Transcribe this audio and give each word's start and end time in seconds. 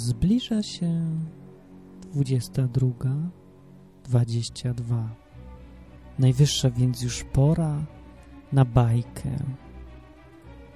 Zbliża 0.00 0.62
się 0.62 1.02
22.22. 2.14 5.08
Najwyższa 6.18 6.70
więc 6.70 7.02
już 7.02 7.24
pora 7.24 7.74
na 8.52 8.64
bajkę. 8.64 9.30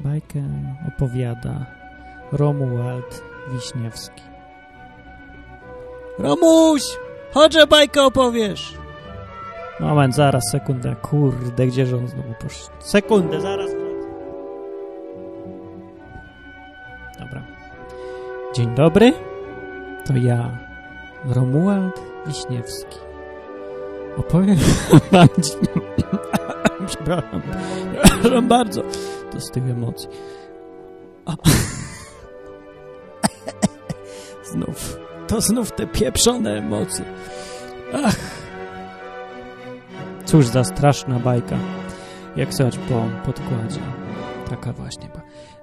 Bajkę 0.00 0.42
opowiada 0.88 1.66
Romuald 2.32 3.22
Wiśniewski. 3.52 4.22
Romuś! 6.18 6.82
Chodź, 7.34 7.56
bajkę 7.70 8.02
opowiesz! 8.02 8.78
Moment, 9.80 10.14
zaraz, 10.14 10.44
sekundę. 10.52 10.96
Kurde, 11.02 11.66
gdzieże 11.66 11.96
on 11.96 12.08
znowu 12.08 12.34
poszedł? 12.40 12.70
Sekundę, 12.78 13.40
zaraz. 13.40 13.70
Dobra. 17.18 17.59
Dzień 18.54 18.74
dobry. 18.74 19.12
To 20.06 20.16
ja, 20.16 20.58
Romuald 21.24 22.00
Wiśniewski. 22.26 22.96
Opowiem 24.16 24.56
wam... 25.12 25.28
Przepraszam. 26.86 27.42
Przepraszam 28.04 28.48
bardzo. 28.48 28.82
To 29.32 29.40
z 29.40 29.50
tych 29.50 29.70
emocji. 29.70 30.08
A. 31.26 31.36
Znów. 34.52 34.96
To 35.26 35.40
znów 35.40 35.72
te 35.72 35.86
pieprzone 35.86 36.58
emocje. 36.58 37.04
Ach. 38.04 38.16
Cóż 40.24 40.46
za 40.46 40.64
straszna 40.64 41.18
bajka. 41.18 41.56
Jak 42.36 42.54
słychać 42.54 42.78
po 42.78 43.04
podkładzie. 43.26 43.80
Taka 44.50 44.72
właśnie. 44.72 45.08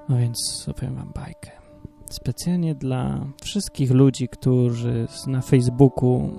No 0.09 0.17
więc 0.17 0.65
opowiem 0.69 0.95
wam 0.95 1.11
bajkę. 1.15 1.66
Specjalnie 2.09 2.75
dla 2.75 3.27
wszystkich 3.43 3.91
ludzi, 3.91 4.27
którzy 4.27 5.07
na 5.27 5.41
Facebooku 5.41 6.31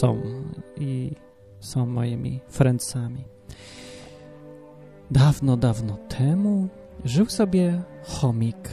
są 0.00 0.22
i 0.80 1.12
są 1.60 1.86
moimi 1.86 2.40
friendsami. 2.48 3.24
Dawno, 5.10 5.56
dawno 5.56 5.96
temu 5.96 6.68
żył 7.04 7.26
sobie 7.26 7.82
chomik 8.04 8.68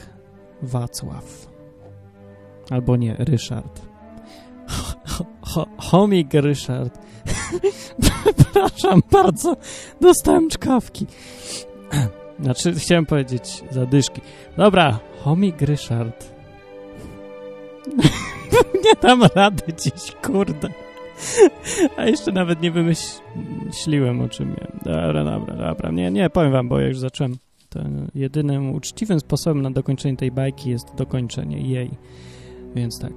Wacław. 0.62 1.50
Albo 2.70 2.96
nie, 2.96 3.16
Ryszard. 3.18 3.82
chomik 5.78 6.34
Ryszard. 6.34 6.98
Przepraszam 8.02 9.02
bardzo, 9.12 9.56
dostałem 10.00 10.48
czkawki. 10.48 11.06
Znaczy, 12.42 12.74
chciałem 12.74 13.06
powiedzieć 13.06 13.64
zadyszki. 13.70 14.20
Dobra, 14.56 15.00
chomik 15.24 15.62
Ryszard. 15.62 16.34
nie 18.84 18.94
dam 19.02 19.22
rady 19.34 19.62
dziś, 19.82 20.12
kurde. 20.22 20.68
A 21.96 22.04
jeszcze 22.04 22.32
nawet 22.32 22.62
nie 22.62 22.70
wymyśliłem, 22.70 24.20
o 24.20 24.28
czym 24.28 24.48
miałem. 24.48 24.80
Dobra, 24.84 25.24
dobra, 25.24 25.56
dobra. 25.56 25.90
Nie, 25.90 26.10
nie, 26.10 26.30
powiem 26.30 26.52
wam, 26.52 26.68
bo 26.68 26.80
ja 26.80 26.88
już 26.88 26.98
zacząłem. 26.98 27.36
To 27.68 27.80
jedynym 28.14 28.74
uczciwym 28.74 29.20
sposobem 29.20 29.62
na 29.62 29.70
dokończenie 29.70 30.16
tej 30.16 30.30
bajki 30.30 30.70
jest 30.70 30.94
dokończenie 30.94 31.60
jej. 31.60 31.90
Więc 32.74 32.98
tak, 32.98 33.12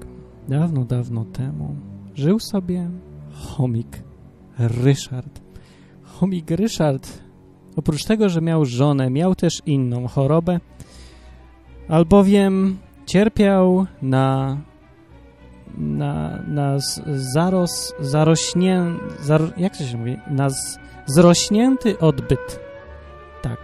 dawno, 0.47 0.85
dawno 0.85 1.25
temu 1.25 1.75
żył 2.15 2.39
sobie 2.39 2.89
chomik 3.33 4.03
Ryszard. 4.59 5.41
Chomik 6.03 6.51
Ryszard, 6.51 7.23
oprócz 7.75 8.03
tego, 8.03 8.29
że 8.29 8.41
miał 8.41 8.65
żonę, 8.65 9.09
miał 9.09 9.35
też 9.35 9.61
inną 9.65 10.07
chorobę, 10.07 10.59
albowiem 11.89 12.77
cierpiał 13.05 13.85
na 14.01 14.57
na, 15.77 16.39
na 16.47 16.77
zaros, 17.33 17.93
zarośnie, 17.99 18.83
zar, 19.19 19.41
jak 19.57 19.77
to 19.77 19.83
się 19.83 19.97
mówi? 19.97 20.17
Na 20.27 20.47
zrośnięty 21.05 21.99
odbyt. 21.99 22.59
Tak. 23.41 23.59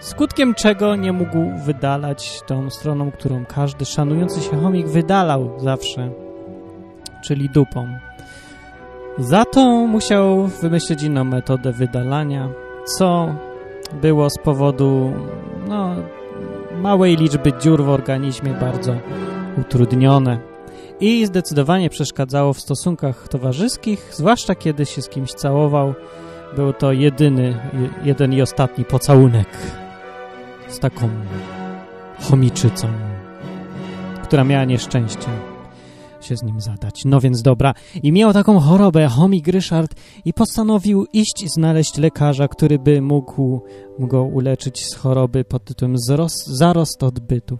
Skutkiem 0.00 0.54
czego 0.54 0.96
nie 0.96 1.12
mógł 1.12 1.38
wydalać 1.64 2.40
tą 2.46 2.70
stroną, 2.70 3.10
którą 3.10 3.44
każdy 3.44 3.84
szanujący 3.84 4.40
się 4.40 4.56
chomik 4.56 4.88
wydalał 4.88 5.50
zawsze, 5.58 6.10
czyli 7.24 7.48
dupą. 7.48 7.88
Za 9.18 9.44
to 9.44 9.86
musiał 9.86 10.46
wymyślić 10.46 11.02
inną 11.02 11.24
metodę 11.24 11.72
wydalania, 11.72 12.48
co 12.84 13.34
było 14.02 14.30
z 14.30 14.38
powodu 14.38 15.12
małej 16.80 17.16
liczby 17.16 17.52
dziur 17.52 17.84
w 17.84 17.88
organizmie 17.88 18.50
bardzo 18.50 18.94
utrudnione 19.58 20.38
i 21.00 21.26
zdecydowanie 21.26 21.90
przeszkadzało 21.90 22.52
w 22.52 22.60
stosunkach 22.60 23.28
towarzyskich, 23.28 24.10
zwłaszcza 24.12 24.54
kiedy 24.54 24.86
się 24.86 25.02
z 25.02 25.08
kimś 25.08 25.30
całował. 25.32 25.94
Był 26.56 26.72
to 26.72 26.92
jedyny, 26.92 27.58
jeden 28.04 28.32
i 28.32 28.42
ostatni 28.42 28.84
pocałunek 28.84 29.48
z 30.68 30.78
taką 30.78 31.08
chomiczycą, 32.30 32.88
która 34.22 34.44
miała 34.44 34.64
nieszczęście 34.64 35.28
się 36.24 36.36
z 36.36 36.42
nim 36.42 36.60
zadać. 36.60 37.02
No 37.04 37.20
więc 37.20 37.42
dobra. 37.42 37.74
I 38.02 38.12
miał 38.12 38.32
taką 38.32 38.60
chorobę, 38.60 39.08
chomik 39.08 39.48
Ryszard, 39.48 39.94
i 40.24 40.32
postanowił 40.32 41.06
iść 41.12 41.42
i 41.42 41.48
znaleźć 41.48 41.98
lekarza, 41.98 42.48
który 42.48 42.78
by 42.78 43.02
mógł 43.02 43.60
go 43.98 44.22
uleczyć 44.22 44.86
z 44.86 44.94
choroby 44.94 45.44
pod 45.44 45.64
tytułem 45.64 45.94
zarost 46.46 47.02
odbytu. 47.02 47.58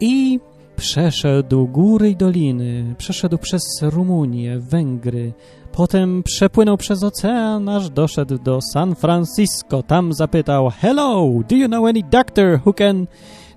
I 0.00 0.40
Przeszedł 0.78 1.66
góry 1.66 2.10
i 2.10 2.16
doliny, 2.16 2.94
przeszedł 2.98 3.38
przez 3.38 3.62
Rumunię, 3.82 4.58
Węgry, 4.58 5.32
potem 5.72 6.22
przepłynął 6.22 6.76
przez 6.76 7.02
ocean, 7.02 7.68
aż 7.68 7.90
doszedł 7.90 8.38
do 8.38 8.58
San 8.72 8.94
Francisco. 8.94 9.82
Tam 9.82 10.12
zapytał, 10.12 10.70
Hello, 10.80 11.30
do 11.48 11.56
you 11.56 11.68
know 11.68 11.86
any 11.86 12.02
doctor 12.10 12.60
who 12.66 12.72
can 12.72 13.06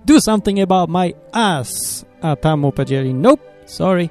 do 0.06 0.22
something 0.22 0.59
about 0.59 0.90
my 0.90 1.13
ass? 1.31 2.06
A 2.22 2.35
tam 2.35 2.59
mu 2.59 2.72
powiedzieli, 2.72 3.13
nope, 3.13 3.44
sorry. 3.66 4.09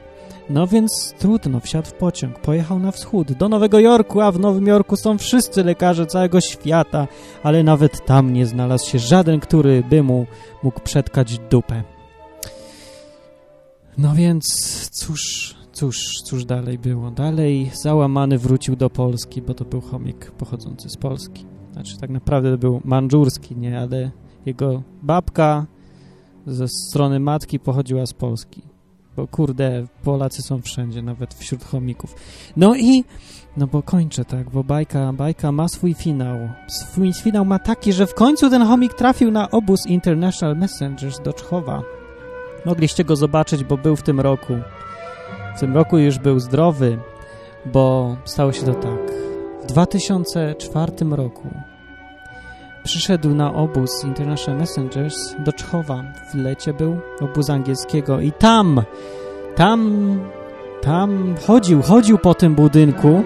No 0.51 0.67
więc 0.67 1.15
trudno, 1.19 1.61
wsiadł 1.61 1.89
w 1.89 1.93
pociąg, 1.93 2.39
pojechał 2.39 2.79
na 2.79 2.91
wschód, 2.93 3.33
do 3.33 3.49
Nowego 3.49 3.81
Jorku, 3.81 4.21
a 4.21 4.33
w 4.33 4.41
Nowym 4.41 4.67
Jorku 4.67 4.97
są 4.97 5.19
wszyscy 5.19 5.65
lekarze 5.65 6.07
całego 6.07 6.41
świata, 6.41 7.09
ale 7.43 7.63
nawet 7.63 8.05
tam 8.05 8.33
nie 8.33 8.47
znalazł 8.47 8.91
się 8.91 8.99
żaden, 8.99 9.41
który 9.41 9.83
by 9.91 10.03
mu 10.03 10.27
mógł 10.63 10.81
przetkać 10.81 11.39
dupę. 11.39 11.83
No 13.99 14.15
więc 14.15 14.45
cóż, 14.93 15.55
cóż, 15.73 16.23
cóż 16.25 16.45
dalej 16.45 16.79
było? 16.79 17.11
Dalej 17.11 17.71
załamany 17.75 18.39
wrócił 18.39 18.77
do 18.77 18.91
Polski, 18.91 19.43
bo 19.43 19.55
to 19.55 19.65
był 19.65 19.81
chomik 19.81 20.31
pochodzący 20.31 20.89
z 20.89 20.97
Polski. 20.97 21.45
Znaczy 21.73 21.99
tak 21.99 22.11
naprawdę 22.11 22.59
był 22.59 22.81
mandżurski, 22.85 23.57
nie? 23.57 23.81
Ale 23.81 24.11
jego 24.47 24.83
babka 25.03 25.67
ze 26.47 26.69
strony 26.69 27.21
matki 27.21 27.61
pochodziła 27.61 28.07
z 28.07 28.13
Polski. 28.13 28.70
Bo 29.21 29.27
kurde, 29.27 29.87
Polacy 30.05 30.43
są 30.43 30.63
wszędzie, 30.63 31.03
nawet 31.03 31.35
wśród 31.35 31.65
chomików. 31.65 32.15
No 32.57 32.75
i, 32.77 33.05
no 33.57 33.67
bo 33.67 33.83
kończę 33.83 34.25
tak, 34.25 34.51
bo 34.51 34.65
bajka, 34.65 35.13
bajka 35.13 35.53
ma 35.53 35.69
swój 35.69 35.95
finał. 35.95 36.37
Swój 36.67 37.13
finał 37.13 37.45
ma 37.45 37.59
taki, 37.59 37.93
że 37.93 38.07
w 38.07 38.15
końcu 38.15 38.51
ten 38.51 38.63
chomik 38.63 38.95
trafił 38.95 39.31
na 39.31 39.51
obóz 39.51 39.87
International 39.87 40.57
Messengers 40.57 41.21
do 41.21 41.33
Czchowa. 41.33 41.83
Mogliście 42.67 43.05
go 43.05 43.17
zobaczyć, 43.17 43.65
bo 43.65 43.77
był 43.77 43.97
w 43.97 44.03
tym 44.03 44.21
roku. 44.21 44.53
W 45.57 45.61
tym 45.61 45.75
roku 45.75 45.99
już 45.99 46.19
był 46.19 46.41
zdrowy, 46.41 46.99
bo 47.73 48.17
stało 48.25 48.53
się 48.53 48.63
to 48.63 48.75
tak. 48.75 49.13
W 49.63 49.67
2004 49.67 50.93
roku 51.11 51.49
przyszedł 52.85 53.35
na 53.35 53.55
obóz 53.55 54.05
International 54.05 54.61
Messengers 54.61 55.35
do 55.39 55.53
Czchowa. 55.53 56.05
W 56.33 56.35
lecie 56.35 56.75
był 56.75 56.97
obóz 57.21 57.51
angielskiego 57.51 58.21
i 58.21 58.33
tam, 58.33 58.83
tam, 59.57 60.21
tam 60.83 61.35
chodził, 61.47 61.83
chodził 61.83 62.19
po 62.19 62.35
tym 62.35 62.55
budynku 62.55 63.23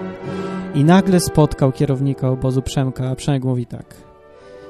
i 0.75 0.83
nagle 0.83 1.19
spotkał 1.19 1.71
kierownika 1.71 2.29
obozu 2.29 2.61
Przemka, 2.61 3.09
a 3.09 3.15
Przemek 3.15 3.43
mówi 3.43 3.65
tak. 3.65 3.85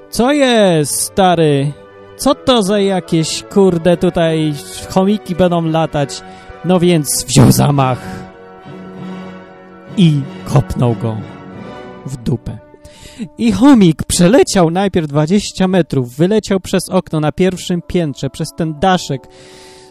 Co 0.10 0.32
jest, 0.32 1.02
stary? 1.02 1.72
Co 2.18 2.36
to 2.36 2.64
za 2.64 2.80
jakieś, 2.80 3.44
kurde, 3.44 3.98
tutaj 3.98 4.54
chomiki 4.90 5.36
będą 5.36 5.66
latać? 5.66 6.22
No 6.66 6.80
więc 6.80 7.26
wziął 7.28 7.52
zamach 7.52 8.00
i 9.98 10.22
kopnął 10.46 10.96
go 11.02 11.18
w 12.06 12.18
dupę. 12.18 12.58
I 13.38 13.52
chomik 13.52 14.04
przeleciał 14.04 14.72
najpierw 14.72 15.08
20 15.08 15.68
metrów, 15.68 16.16
wyleciał 16.16 16.60
przez 16.60 16.90
okno 16.90 17.20
na 17.20 17.32
pierwszym 17.32 17.82
piętrze, 17.82 18.30
przez 18.30 18.48
ten 18.58 18.80
daszek, 18.80 19.28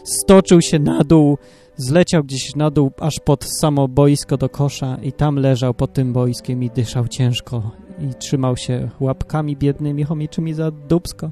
stoczył 0.05 0.61
się 0.61 0.79
na 0.79 1.03
dół, 1.03 1.37
zleciał 1.77 2.23
gdzieś 2.23 2.55
na 2.55 2.71
dół 2.71 2.91
aż 2.99 3.19
pod 3.19 3.45
samo 3.59 3.87
boisko 3.87 4.37
do 4.37 4.49
kosza 4.49 4.97
i 5.03 5.11
tam 5.11 5.35
leżał 5.35 5.73
pod 5.73 5.93
tym 5.93 6.13
boiskiem 6.13 6.63
i 6.63 6.69
dyszał 6.69 7.07
ciężko 7.07 7.71
i 7.99 8.13
trzymał 8.13 8.57
się 8.57 8.89
łapkami 8.99 9.57
biednymi 9.57 10.03
chomiczymi 10.03 10.53
za 10.53 10.71
dubsko 10.71 11.31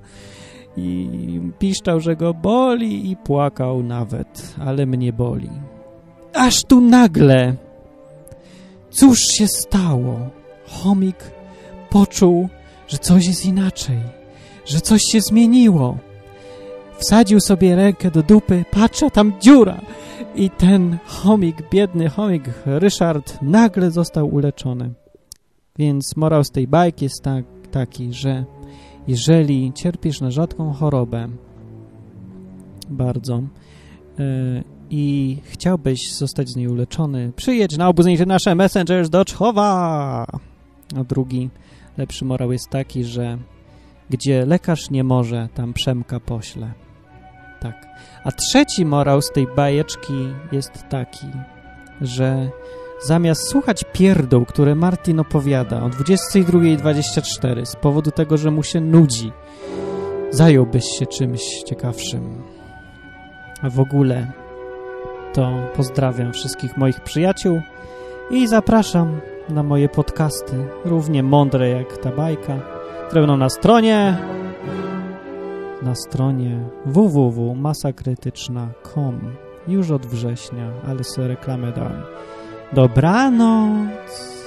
i 0.78 1.42
piszczał, 1.60 2.00
że 2.00 2.16
go 2.16 2.34
boli 2.34 3.12
i 3.12 3.16
płakał 3.16 3.84
nawet, 3.84 4.56
ale 4.60 4.86
mnie 4.86 5.14
boli. 5.14 5.50
Aż 6.34 6.64
tu 6.64 6.82
nagle, 6.82 7.56
cóż 8.90 9.20
się 9.20 9.48
stało? 9.48 10.20
Chomik 10.68 11.32
poczuł, 11.90 12.50
że 12.88 12.98
coś 12.98 13.28
jest 13.28 13.46
inaczej, 13.46 14.00
że 14.66 14.82
coś 14.82 15.02
się 15.12 15.22
zmieniło. 15.22 15.98
Wsadził 16.98 17.40
sobie 17.40 17.76
rękę 17.76 18.12
do 18.12 18.24
dupy, 18.24 18.66
patrza, 18.72 19.10
tam 19.10 19.34
dziura. 19.40 19.82
I 20.36 20.50
ten 20.50 20.98
chomik, 21.06 21.70
biedny 21.72 22.10
chomik 22.10 22.44
Ryszard 22.66 23.42
nagle 23.42 23.92
został 23.92 24.28
uleczony. 24.28 24.94
Więc 25.78 26.16
morał 26.16 26.44
z 26.44 26.52
tej 26.52 26.68
bajki 26.68 27.06
jest 27.06 27.24
tak, 27.24 27.46
taki, 27.72 28.14
że 28.14 28.46
jeżeli 29.08 29.74
cierpisz 29.74 30.22
na 30.22 30.32
rzadką 30.32 30.74
chorobę, 30.74 31.28
bardzo, 32.90 33.42
yy, 34.18 34.64
i 34.90 35.38
chciałbyś 35.44 36.14
zostać 36.14 36.50
z 36.50 36.56
niej 36.56 36.68
uleczony, 36.68 37.32
przyjedź 37.36 37.78
na 37.78 37.88
obudzenie 37.88 38.26
nasze 38.26 38.56
Messengers 38.56 39.10
do 39.10 39.26
Czchowa. 39.26 40.26
A 40.96 41.04
drugi, 41.04 41.50
lepszy 41.98 42.26
morał 42.26 42.52
jest 42.52 42.70
taki, 42.70 43.04
że 43.04 43.38
gdzie 44.10 44.46
lekarz 44.46 44.90
nie 44.90 45.04
może, 45.04 45.50
tam 45.54 45.74
Przemka 45.74 46.20
pośle. 46.20 46.72
Tak. 47.60 47.88
A 48.24 48.32
trzeci 48.32 48.86
morał 48.86 49.22
z 49.22 49.32
tej 49.32 49.48
bajeczki 49.56 50.28
jest 50.52 50.86
taki, 50.90 51.28
że 52.02 52.50
zamiast 53.04 53.50
słuchać 53.50 53.84
pierdół, 53.94 54.46
które 54.46 54.76
Martin 54.76 55.20
opowiada 55.20 55.84
o 55.84 55.90
22.24 55.90 57.66
z 57.66 57.76
powodu 57.76 58.12
tego, 58.12 58.38
że 58.38 58.52
mu 58.52 58.64
się 58.64 58.82
nudzi, 58.82 59.32
zająłbyś 60.32 60.86
się 61.00 61.06
czymś 61.06 61.42
ciekawszym. 61.68 62.44
A 63.62 63.70
w 63.70 63.80
ogóle 63.80 64.32
to 65.34 65.52
pozdrawiam 65.76 66.34
wszystkich 66.34 66.78
moich 66.78 67.00
przyjaciół 67.02 67.62
i 68.32 68.48
zapraszam 68.48 69.22
na 69.50 69.64
moje 69.64 69.90
podcasty, 69.90 70.66
równie 70.86 71.24
mądre 71.24 71.70
jak 71.70 71.98
ta 71.98 72.12
bajka, 72.12 72.73
które 73.14 73.22
będą 73.22 73.38
na 73.38 73.50
stronie 73.50 74.18
na 75.82 75.96
stronie 75.96 76.70
www.masakrytyczna.com 76.86 79.20
już 79.68 79.92
od 79.92 80.06
września, 80.06 80.72
ale 80.88 81.04
sobie 81.04 81.28
reklamę 81.28 81.72
dałem. 81.72 82.04
Dobranoc! 82.74 84.43